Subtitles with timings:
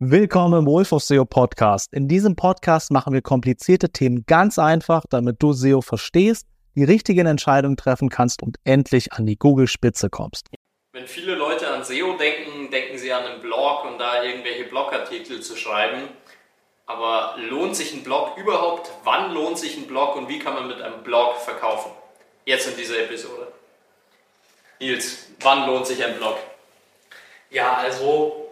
[0.00, 1.92] Willkommen im Wolf of SEO Podcast.
[1.92, 7.26] In diesem Podcast machen wir komplizierte Themen ganz einfach, damit du SEO verstehst, die richtigen
[7.26, 10.46] Entscheidungen treffen kannst und endlich an die Google-Spitze kommst.
[10.92, 15.40] Wenn viele Leute an SEO denken, denken sie an einen Blog und da irgendwelche Blogartikel
[15.40, 16.04] zu schreiben.
[16.86, 18.92] Aber lohnt sich ein Blog überhaupt?
[19.02, 21.90] Wann lohnt sich ein Blog und wie kann man mit einem Blog verkaufen?
[22.44, 23.48] Jetzt in dieser Episode.
[24.78, 26.36] Nils, wann lohnt sich ein Blog?
[27.50, 28.47] Ja, also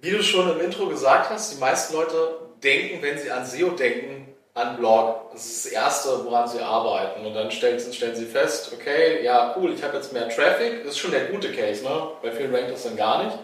[0.00, 3.70] wie du schon im Intro gesagt hast, die meisten Leute denken, wenn sie an SEO
[3.70, 5.30] denken, an Blog.
[5.32, 7.24] Das ist das Erste, woran sie arbeiten.
[7.24, 10.84] Und dann stellen, stellen sie fest, okay, ja, cool, ich habe jetzt mehr Traffic.
[10.84, 12.08] Das ist schon der gute Case, ne?
[12.22, 13.38] Bei vielen rankt das dann gar nicht.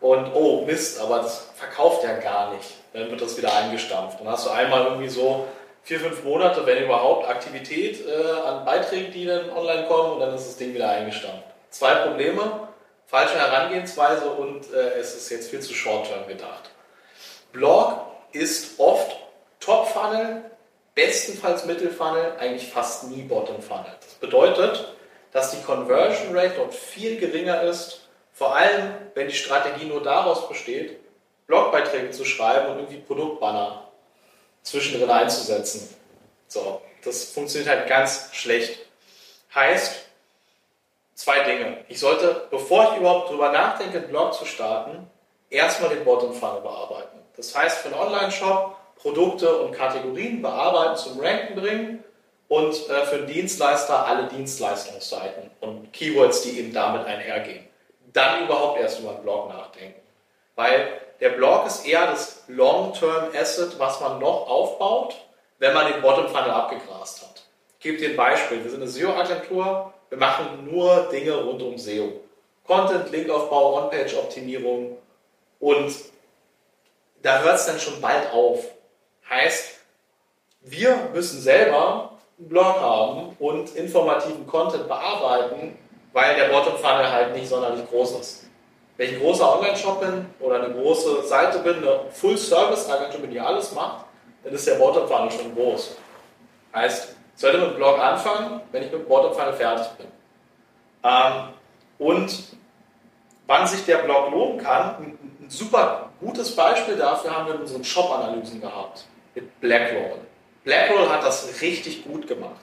[0.00, 2.68] Und oh, Mist, aber das verkauft ja gar nicht.
[2.92, 4.18] Dann wird das wieder eingestampft.
[4.20, 5.46] Dann hast du einmal irgendwie so
[5.82, 10.34] vier, fünf Monate, wenn überhaupt, Aktivität äh, an Beiträgen, die dann online kommen und dann
[10.34, 11.44] ist das Ding wieder eingestampft.
[11.70, 12.68] Zwei Probleme
[13.10, 16.70] falsche Herangehensweise und äh, es ist jetzt viel zu short-term gedacht.
[17.50, 19.16] Blog ist oft
[19.58, 20.44] Top-Funnel,
[20.94, 23.96] bestenfalls Mittelfunnel, eigentlich fast nie Bottom-Funnel.
[24.00, 24.94] Das bedeutet,
[25.32, 30.48] dass die Conversion Rate dort viel geringer ist, vor allem wenn die Strategie nur daraus
[30.48, 31.00] besteht,
[31.48, 33.90] Blogbeiträge zu schreiben und irgendwie Produktbanner
[34.62, 35.92] zwischendrin einzusetzen.
[36.46, 38.78] So, das funktioniert halt ganz schlecht.
[39.52, 39.96] Heißt,
[41.20, 41.84] zwei Dinge.
[41.88, 45.10] Ich sollte, bevor ich überhaupt darüber nachdenke, einen Blog zu starten,
[45.50, 47.18] erstmal den Bottom Funnel bearbeiten.
[47.36, 52.04] Das heißt, für einen Online-Shop Produkte und Kategorien bearbeiten, zum Ranken bringen
[52.48, 57.66] und äh, für einen Dienstleister alle Dienstleistungsseiten und Keywords, die eben damit einhergehen.
[58.12, 60.00] Dann überhaupt erst über einen Blog nachdenken.
[60.54, 65.16] Weil der Blog ist eher das Long-Term Asset, was man noch aufbaut,
[65.58, 67.42] wenn man den Bottom Funnel abgegrast hat.
[67.78, 68.62] Ich gebe dir ein Beispiel.
[68.62, 72.12] Wir sind eine SEO-Agentur, wir machen nur Dinge rund um SEO.
[72.66, 74.98] Content, Linkaufbau, On-Page-Optimierung
[75.58, 75.94] und
[77.22, 78.64] da hört es dann schon bald auf.
[79.28, 79.76] Heißt,
[80.62, 85.78] wir müssen selber einen Blog haben und informativen Content bearbeiten,
[86.12, 88.46] weil der Bottom Funnel halt nicht sonderlich groß ist.
[88.96, 93.40] Wenn ich ein großer Online-Shop bin oder eine große Seite bin, eine Full-Service-Agentur bin, die
[93.40, 94.04] alles macht,
[94.44, 95.96] dann ist der Bottom Funnel schon groß.
[96.74, 100.06] Heißt, sollte mit dem Blog anfangen, wenn ich mit dem Bottom Funnel fertig bin.
[101.02, 101.48] Ähm,
[101.98, 102.44] und
[103.46, 107.62] wann sich der Blog lohnen kann, ein, ein super gutes Beispiel dafür haben wir in
[107.62, 110.18] unseren Shop-Analysen gehabt mit Blackroll.
[110.64, 112.60] Blackroll hat das richtig gut gemacht.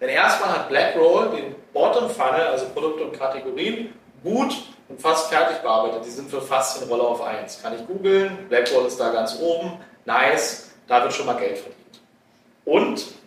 [0.00, 3.92] Denn erstmal hat Blackroll den Bottom Funnel, also Produkte und Kategorien,
[4.22, 4.54] gut
[4.88, 6.04] und fast fertig bearbeitet.
[6.04, 7.60] Die sind für fast den Roller auf 1.
[7.62, 9.72] Kann ich googeln, Blackroll ist da ganz oben,
[10.04, 12.00] nice, da wird schon mal Geld verdient.
[12.64, 13.19] Und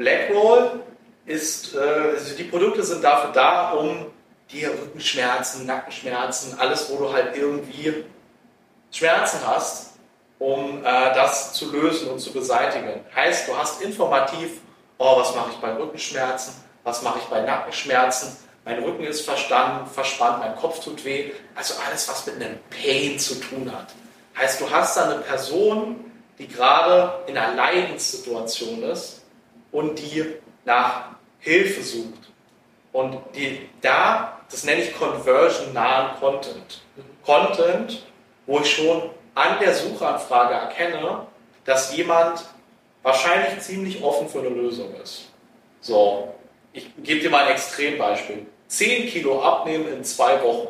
[0.00, 0.82] Blackroll
[1.26, 4.06] ist, äh, also die Produkte sind dafür da, um
[4.50, 8.04] dir Rückenschmerzen, Nackenschmerzen, alles, wo du halt irgendwie
[8.90, 9.98] Schmerzen hast,
[10.38, 13.04] um äh, das zu lösen und zu beseitigen.
[13.14, 14.62] Heißt, du hast informativ,
[14.96, 18.34] oh, was mache ich bei Rückenschmerzen, was mache ich bei Nackenschmerzen,
[18.64, 23.18] mein Rücken ist verstanden, verspannt, mein Kopf tut weh, also alles, was mit einem Pain
[23.18, 23.88] zu tun hat.
[24.38, 29.19] Heißt, du hast da eine Person, die gerade in einer Leidenssituation ist
[29.72, 30.24] und die
[30.64, 32.30] nach Hilfe sucht.
[32.92, 36.82] Und die da, das nenne ich conversion-nahen Content.
[37.24, 38.02] Content,
[38.46, 41.26] wo ich schon an der Suchanfrage erkenne,
[41.64, 42.44] dass jemand
[43.02, 45.28] wahrscheinlich ziemlich offen für eine Lösung ist.
[45.80, 46.34] So,
[46.72, 48.46] ich gebe dir mal ein Extrembeispiel.
[48.68, 50.68] 10 Kilo abnehmen in zwei Wochen.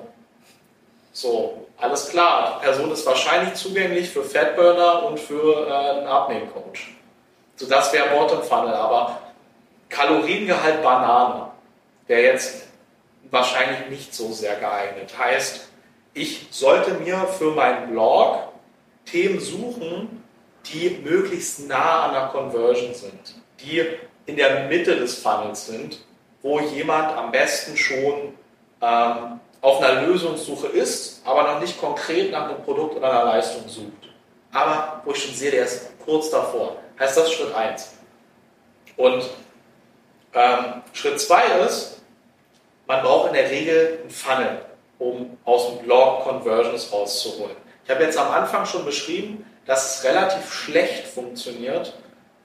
[1.12, 2.58] So, alles klar.
[2.60, 6.94] Die Person ist wahrscheinlich zugänglich für Fatburner und für äh, einen Abnehmcoach.
[7.60, 9.20] So, das wäre Bottom Funnel, aber
[9.90, 11.50] Kaloriengehalt Banane
[12.06, 12.68] wäre jetzt
[13.30, 15.12] wahrscheinlich nicht so sehr geeignet.
[15.18, 15.68] Heißt,
[16.14, 18.48] ich sollte mir für meinen Blog
[19.04, 20.24] Themen suchen,
[20.72, 23.84] die möglichst nah an der Conversion sind, die
[24.24, 25.98] in der Mitte des Funnels sind,
[26.40, 28.32] wo jemand am besten schon
[28.80, 33.68] ähm, auf einer Lösungssuche ist, aber noch nicht konkret nach einem Produkt oder einer Leistung
[33.68, 34.09] sucht.
[34.52, 37.94] Aber wo ich schon sehe, der ist kurz davor heißt das Schritt 1.
[38.96, 39.24] Und
[40.34, 42.02] ähm, Schritt 2 ist,
[42.86, 44.60] man braucht in der Regel einen Funnel,
[44.98, 47.56] um aus dem Blog Conversions rauszuholen.
[47.84, 51.94] Ich habe jetzt am Anfang schon beschrieben, dass es relativ schlecht funktioniert,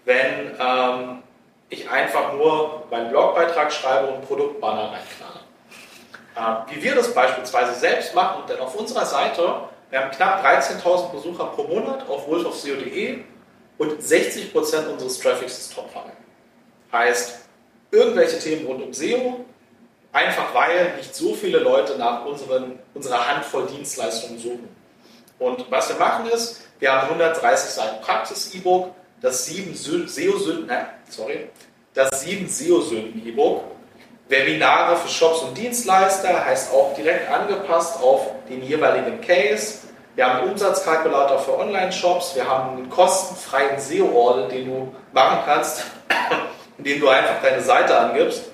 [0.05, 1.23] wenn ähm,
[1.69, 6.65] ich einfach nur meinen Blogbeitrag schreibe und Produktbanner reinknalle.
[6.69, 11.09] Äh, wie wir das beispielsweise selbst machen, denn auf unserer Seite, wir haben knapp 13.000
[11.13, 13.19] Besucher pro Monat auf wolfofseo.de
[13.77, 16.11] und 60% unseres Traffics ist Top-Funnel.
[16.91, 17.39] Heißt,
[17.91, 19.45] irgendwelche Themen rund um SEO,
[20.11, 24.67] einfach weil nicht so viele Leute nach unseren, unserer Handvoll Dienstleistungen suchen.
[25.39, 30.75] Und was wir machen ist, wir haben 130 Seiten Praxis-E-Book, das 7 SEO-Sünden,
[31.07, 31.47] sorry,
[31.93, 33.63] das 7 SEO-Sünden-E-Book,
[34.27, 39.79] Webinare für Shops und Dienstleister, heißt auch direkt angepasst auf den jeweiligen Case.
[40.15, 45.83] Wir haben einen Umsatzkalkulator für Online-Shops, wir haben einen kostenfreien SEO-Audit, den du machen kannst,
[46.77, 48.45] indem du einfach deine Seite angibst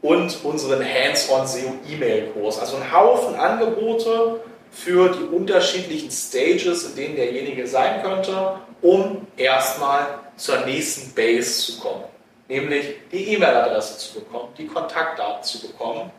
[0.00, 2.58] und unseren Hands-on SEO E-Mail-Kurs.
[2.58, 10.06] Also ein Haufen Angebote für die unterschiedlichen Stages, in denen derjenige sein könnte, um erstmal
[10.36, 12.04] zur nächsten Base zu kommen.
[12.48, 16.10] Nämlich die E-Mail-Adresse zu bekommen, die Kontaktdaten zu bekommen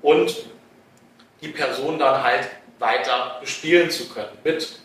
[0.00, 0.34] und
[1.40, 2.48] die Person dann halt
[2.78, 4.80] weiter bespielen zu können mit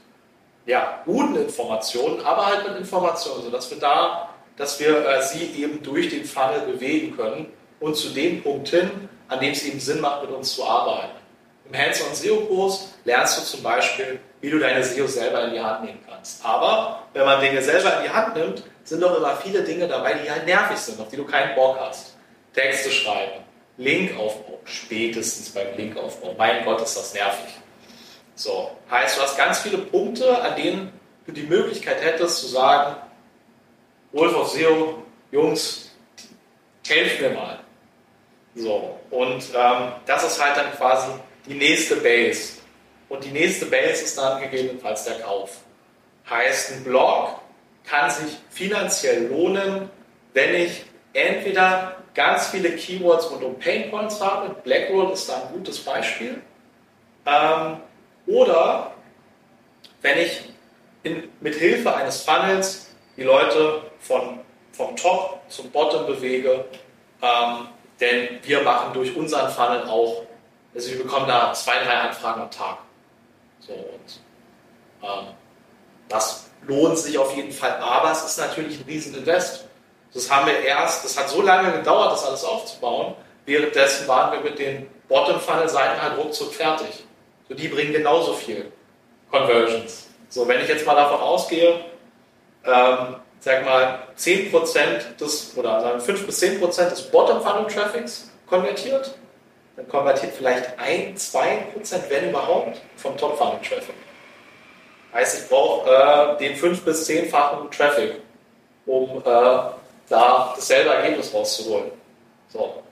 [0.65, 5.81] ja, guten Informationen, aber halt mit Informationen, sodass wir da, dass wir äh, sie eben
[5.81, 7.47] durch den Funnel bewegen können
[7.79, 11.15] und zu dem Punkt hin, an dem es eben Sinn macht, mit uns zu arbeiten.
[11.69, 15.85] Im Hands-on SEO-Kurs lernst du zum Beispiel, wie du deine SEO selber in die Hand
[15.85, 16.45] nehmen kannst.
[16.45, 20.13] Aber wenn man Dinge selber in die Hand nimmt, sind doch immer viele Dinge dabei,
[20.13, 22.15] die halt nervig sind, auf die du keinen Bock hast.
[22.53, 23.43] Texte schreiben,
[23.77, 26.33] Linkaufbau, spätestens beim Linkaufbau.
[26.37, 27.53] Mein Gott, ist das nervig.
[28.35, 30.93] So, heißt, du hast ganz viele Punkte, an denen
[31.25, 32.95] du die Möglichkeit hättest zu sagen,
[34.13, 35.91] Wolf of SEO, Jungs,
[36.87, 37.59] helft mir mal.
[38.55, 41.11] So, und ähm, das ist halt dann quasi
[41.45, 42.53] die nächste Base.
[43.09, 45.57] Und die nächste Base ist dann gegebenenfalls der Kauf.
[46.29, 47.41] Heißt, ein Blog
[47.87, 49.89] kann sich finanziell lohnen,
[50.33, 55.79] wenn ich entweder ganz viele Keywords rund um Painpoints habe, Blackroll ist da ein gutes
[55.79, 56.41] Beispiel,
[57.25, 57.77] ähm,
[58.25, 58.91] oder
[60.01, 60.49] wenn ich
[61.03, 64.39] in, mit Hilfe eines Funnels die Leute von,
[64.73, 66.65] vom Top zum Bottom bewege,
[67.21, 67.67] ähm,
[67.99, 70.23] denn wir machen durch unseren Funnel auch,
[70.75, 72.77] also wir bekommen da zwei, drei Anfragen am Tag.
[73.59, 74.21] So, und
[75.01, 75.27] ähm,
[76.09, 79.65] das lohnt sich auf jeden Fall, aber es ist natürlich ein Rieseninvest.
[80.13, 83.15] Das haben wir erst, das hat so lange gedauert, das alles aufzubauen.
[83.45, 87.05] Währenddessen waren wir mit den Bottom-Funnel-Seiten halt ruckzuck fertig.
[87.47, 88.71] So, die bringen genauso viel
[89.31, 90.07] Conversions.
[90.29, 91.79] So, wenn ich jetzt mal davon ausgehe,
[92.65, 99.15] ähm, sag mal, 10% des, oder sagen 5 bis 10% des Bottom-Funnel-Traffics konvertiert,
[99.75, 103.95] dann konvertiert vielleicht 1, 2%, wenn überhaupt, vom Top-Funnel-Traffic.
[105.17, 108.21] Heißt, ich brauche äh, den 5 bis 10-fachen Traffic,
[108.85, 109.73] um äh, da
[110.55, 111.89] dasselbe Ergebnis rauszuholen.
[112.49, 112.83] So.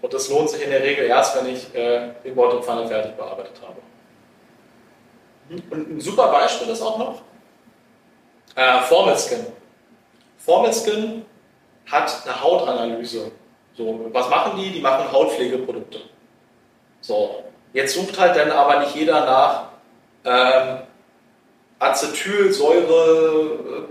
[0.00, 3.60] Und das lohnt sich in der Regel erst, wenn ich äh, den Bottom-Funnel fertig bearbeitet
[3.60, 3.78] habe.
[5.70, 7.22] Und ein super Beispiel ist auch noch,
[8.54, 9.44] äh, Formel Skin.
[10.38, 11.26] Formel Skin
[11.90, 13.32] hat eine Hautanalyse.
[13.74, 14.70] So, was machen die?
[14.70, 15.98] Die machen Hautpflegeprodukte.
[17.00, 17.42] So,
[17.72, 19.75] jetzt sucht halt dann aber nicht jeder nach
[20.26, 20.78] ähm,
[21.78, 23.86] Acetylsäure,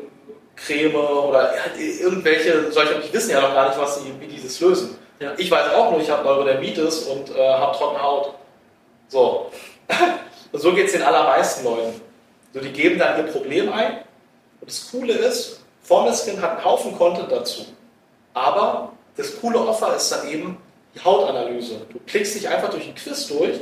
[0.55, 4.97] Creme oder irgendwelche solche, die wissen ja noch gar nicht, was sie, wie dieses lösen.
[5.19, 5.33] Ja.
[5.37, 8.33] Ich weiß auch nur, ich habe Neurodermitis und äh, habe trockene Haut.
[9.07, 9.51] So.
[10.51, 12.01] und so geht es den allermeisten Leuten.
[12.53, 13.99] So, die geben dann ihr Problem ein
[14.61, 17.65] und das Coole ist, Formelskin hat einen Haufen Content dazu.
[18.33, 20.57] Aber das coole Offer ist dann eben
[20.93, 21.81] die Hautanalyse.
[21.91, 23.59] Du klickst dich einfach durch ein Quiz durch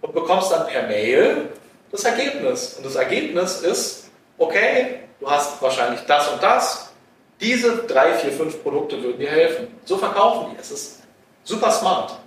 [0.00, 1.50] und bekommst dann per Mail
[1.90, 2.74] das Ergebnis.
[2.74, 6.92] Und das Ergebnis ist, okay, du hast wahrscheinlich das und das.
[7.40, 9.68] Diese drei, vier, fünf Produkte würden dir helfen.
[9.84, 10.60] So verkaufen die.
[10.60, 11.02] Es ist
[11.44, 12.18] super smart.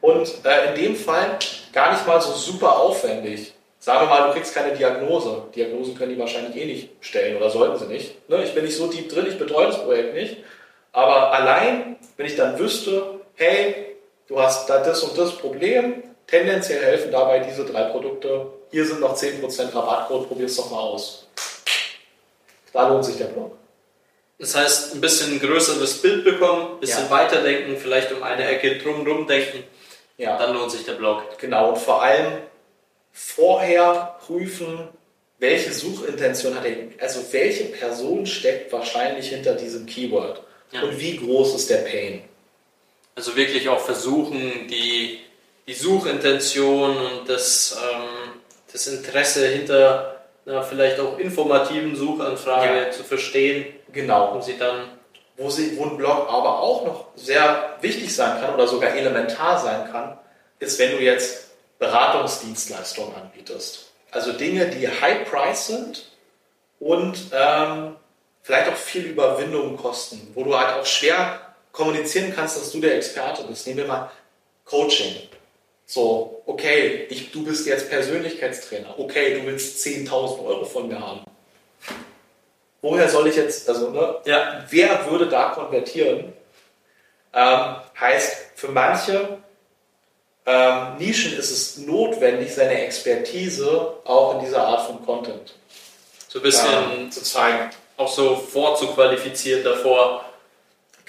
[0.00, 1.38] Und äh, in dem Fall
[1.72, 3.54] gar nicht mal so super aufwendig.
[3.78, 5.44] Sagen wir mal, du kriegst keine Diagnose.
[5.54, 8.28] Diagnosen können die wahrscheinlich eh nicht stellen oder sollten sie nicht.
[8.28, 8.42] Ne?
[8.44, 10.38] Ich bin nicht so tief drin, ich betreue das Projekt nicht.
[10.92, 16.82] Aber allein, wenn ich dann wüsste, hey, du hast da das und das Problem, tendenziell
[16.82, 18.48] helfen dabei diese drei Produkte.
[18.70, 21.26] Hier sind noch 10% Rabattcode, probier es doch mal aus.
[22.72, 23.56] Da lohnt sich der Blog.
[24.38, 27.10] Das heißt, ein bisschen größeres Bild bekommen, ein bisschen ja.
[27.10, 29.64] weiterdenken, vielleicht um eine Ecke drumherum denken.
[30.16, 30.38] Ja.
[30.38, 31.38] Dann lohnt sich der Blog.
[31.38, 32.38] Genau, und vor allem
[33.12, 34.88] vorher prüfen,
[35.38, 40.82] welche Suchintention hat er, also welche Person steckt wahrscheinlich hinter diesem Keyword ja.
[40.82, 42.22] und wie groß ist der Pain.
[43.14, 45.18] Also wirklich auch versuchen, die,
[45.66, 48.19] die Suchintention und das, ähm,
[48.72, 52.90] das Interesse hinter einer vielleicht auch informativen Suchanfrage ja.
[52.90, 53.66] zu verstehen.
[53.92, 54.32] Genau.
[54.32, 54.90] Um sie dann
[55.40, 59.58] wo, sie, wo ein Blog aber auch noch sehr wichtig sein kann oder sogar elementar
[59.58, 60.18] sein kann,
[60.58, 61.48] ist, wenn du jetzt
[61.78, 63.90] Beratungsdienstleistungen anbietest.
[64.10, 66.10] Also Dinge, die high price sind
[66.78, 67.96] und ähm,
[68.42, 71.40] vielleicht auch viel Überwindung kosten, wo du halt auch schwer
[71.72, 73.66] kommunizieren kannst, dass du der Experte bist.
[73.66, 74.10] Nehmen wir mal
[74.66, 75.14] Coaching.
[75.94, 78.96] So, okay, ich, du bist jetzt Persönlichkeitstrainer.
[78.96, 81.22] Okay, du willst 10.000 Euro von mir haben.
[82.80, 84.64] Woher soll ich jetzt, also, ne, Ja.
[84.70, 86.32] wer würde da konvertieren?
[87.34, 89.38] Ähm, heißt, für manche
[90.46, 95.54] ähm, Nischen ist es notwendig, seine Expertise auch in dieser Art von Content
[96.28, 96.68] So ein bisschen
[96.98, 97.70] ähm, zu zeigen.
[97.96, 100.24] auch so vorzuqualifizieren davor.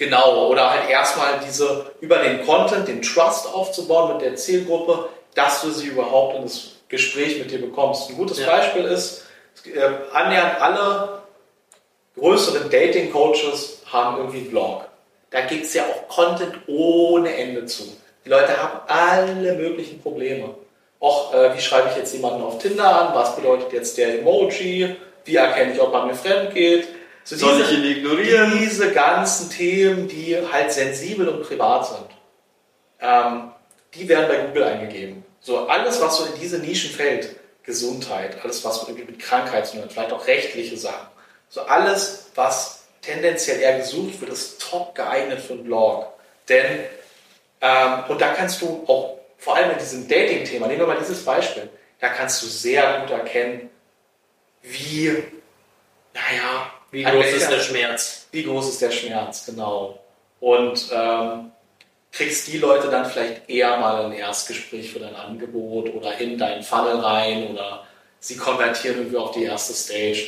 [0.02, 5.62] Genau, oder halt erstmal diese über den Content, den Trust aufzubauen mit der Zielgruppe, dass
[5.62, 8.10] du sie überhaupt in das Gespräch mit dir bekommst.
[8.10, 8.48] Ein gutes Ja.
[8.48, 9.26] Beispiel ist,
[9.64, 9.80] äh,
[10.12, 11.22] annähernd alle
[12.18, 14.86] größeren Dating-Coaches haben irgendwie einen Blog.
[15.30, 17.84] Da gibt es ja auch Content ohne Ende zu.
[18.26, 20.56] Die Leute haben alle möglichen Probleme.
[21.00, 23.14] Auch, äh, wie schreibe ich jetzt jemanden auf Tinder an?
[23.14, 24.96] Was bedeutet jetzt der Emoji?
[25.26, 26.88] Wie erkenne ich, ob er mir fremd geht?
[27.24, 28.58] So Soll diese- ich ihn ignorieren?
[28.60, 32.08] diese ganzen Themen, die halt sensibel und privat sind,
[33.00, 33.52] ähm,
[33.94, 35.24] die werden bei Google eingegeben.
[35.40, 39.74] So alles, was so in diese Nischen fällt, Gesundheit, alles, was irgendwie mit Krankheit zu
[39.74, 41.08] tun hat, vielleicht auch rechtliche Sachen,
[41.50, 46.08] so alles, was tendenziell eher gesucht wird, ist top geeignet für einen Blog.
[46.50, 46.82] Denn,
[47.62, 51.24] ähm, und da kannst du auch, vor allem in diesem Dating-Thema, nehmen wir mal dieses
[51.26, 53.70] Beispiel, da kannst du sehr gut erkennen,
[54.64, 55.24] wie,
[56.14, 58.28] naja, Wie groß welcher- ist der Schmerz?
[58.32, 60.00] wie groß ist der Schmerz, genau.
[60.40, 61.52] Und ähm,
[62.12, 66.64] kriegst die Leute dann vielleicht eher mal ein Erstgespräch für dein Angebot oder in deinen
[66.64, 67.86] Funnel rein oder
[68.20, 70.28] sie konvertieren irgendwie auf die erste Stage.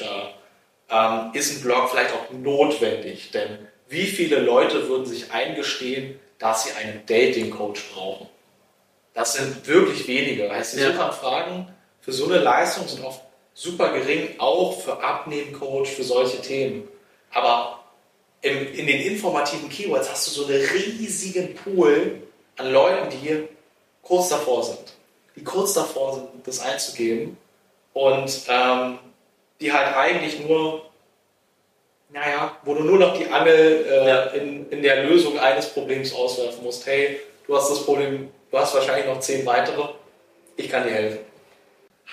[0.90, 6.20] Da ähm, ist ein Blog vielleicht auch notwendig, denn wie viele Leute würden sich eingestehen,
[6.40, 8.28] dass sie einen Dating-Coach brauchen?
[9.14, 10.50] Das sind wirklich wenige.
[10.52, 10.92] Heißt, die Ja.
[10.92, 11.68] Suchanfragen
[12.02, 13.22] für so eine Leistung sind oft
[13.54, 16.88] super gering, auch für Abnehmen-Coach, für solche Themen.
[17.32, 17.80] Aber
[18.42, 22.22] im, in den informativen Keywords hast du so einen riesigen Pool
[22.58, 23.48] an Leuten, die
[24.02, 24.94] kurz davor sind.
[25.36, 27.38] Die kurz davor sind, das einzugeben
[27.94, 29.00] und ähm,
[29.60, 30.84] die halt eigentlich nur,
[32.10, 34.24] naja, wo du nur noch die Angel äh, Ja.
[34.26, 36.86] in, in der Lösung eines Problems auswerfen musst.
[36.86, 39.84] Hey, du hast das Problem, du hast wahrscheinlich noch zehn weitere,
[40.56, 41.20] ich kann dir helfen.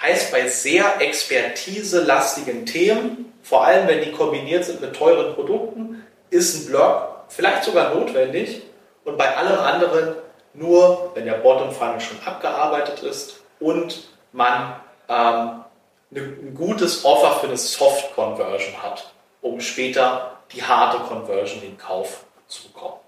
[0.00, 6.54] Heißt bei sehr expertiselastigen Themen, vor allem wenn die kombiniert sind mit teuren Produkten, ist
[6.54, 8.62] ein Blog vielleicht sogar notwendig
[9.04, 10.16] und bei allem anderen
[10.52, 14.74] nur, wenn der Bottom Funnel schon abgearbeitet ist und man
[15.08, 15.64] ähm,
[16.10, 21.78] ne- ein gutes Offer für eine Soft Conversion hat, um später die harte Conversion in
[21.78, 22.98] Kauf zu bekommen.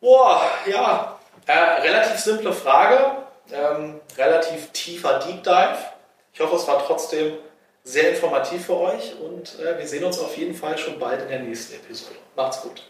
[0.00, 2.98] Boah, ja, äh, relativ simple Frage,
[3.52, 5.78] ähm, relativ tiefer Deep Dive.
[6.36, 7.32] Ich hoffe, es war trotzdem
[7.82, 11.28] sehr informativ für euch und äh, wir sehen uns auf jeden Fall schon bald in
[11.28, 12.16] der nächsten Episode.
[12.36, 12.82] Macht's gut.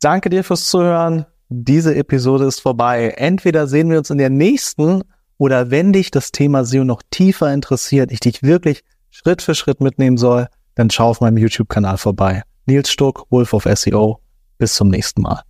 [0.00, 1.26] Danke dir fürs Zuhören.
[1.50, 3.12] Diese Episode ist vorbei.
[3.18, 5.02] Entweder sehen wir uns in der nächsten
[5.36, 9.82] oder wenn dich das Thema SEO noch tiefer interessiert, ich dich wirklich Schritt für Schritt
[9.82, 12.42] mitnehmen soll, dann schau auf meinem YouTube-Kanal vorbei.
[12.64, 14.20] Nils Stuck, Wolf of SEO.
[14.56, 15.42] Bis zum nächsten Mal.